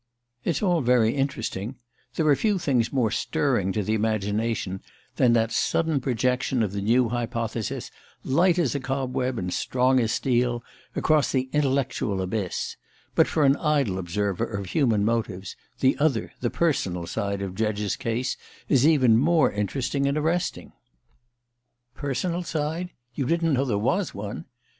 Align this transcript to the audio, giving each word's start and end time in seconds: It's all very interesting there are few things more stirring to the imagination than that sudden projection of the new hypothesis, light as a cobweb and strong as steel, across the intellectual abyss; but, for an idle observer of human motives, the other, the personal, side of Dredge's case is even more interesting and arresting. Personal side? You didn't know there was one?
It's 0.43 0.63
all 0.63 0.81
very 0.81 1.13
interesting 1.13 1.75
there 2.15 2.25
are 2.25 2.35
few 2.35 2.57
things 2.57 2.91
more 2.91 3.11
stirring 3.11 3.71
to 3.73 3.83
the 3.83 3.93
imagination 3.93 4.81
than 5.17 5.33
that 5.33 5.51
sudden 5.51 6.01
projection 6.01 6.63
of 6.63 6.71
the 6.71 6.81
new 6.81 7.09
hypothesis, 7.09 7.91
light 8.23 8.57
as 8.57 8.73
a 8.73 8.79
cobweb 8.79 9.37
and 9.37 9.53
strong 9.53 9.99
as 9.99 10.11
steel, 10.11 10.63
across 10.95 11.31
the 11.31 11.51
intellectual 11.53 12.19
abyss; 12.19 12.77
but, 13.13 13.27
for 13.27 13.45
an 13.45 13.55
idle 13.57 13.99
observer 13.99 14.45
of 14.45 14.65
human 14.69 15.05
motives, 15.05 15.55
the 15.81 15.95
other, 15.99 16.33
the 16.39 16.49
personal, 16.49 17.05
side 17.05 17.43
of 17.43 17.53
Dredge's 17.53 17.95
case 17.95 18.37
is 18.69 18.87
even 18.87 19.17
more 19.19 19.51
interesting 19.51 20.07
and 20.07 20.17
arresting. 20.17 20.71
Personal 21.93 22.41
side? 22.41 22.89
You 23.13 23.27
didn't 23.27 23.53
know 23.53 23.65
there 23.65 23.77
was 23.77 24.15
one? 24.15 24.45